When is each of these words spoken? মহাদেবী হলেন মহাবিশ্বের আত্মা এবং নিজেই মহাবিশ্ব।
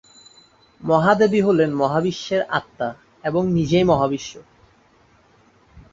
মহাদেবী 0.81 1.41
হলেন 1.41 1.69
মহাবিশ্বের 1.73 2.41
আত্মা 2.49 2.89
এবং 3.23 3.43
নিজেই 3.51 3.83
মহাবিশ্ব। 3.83 4.33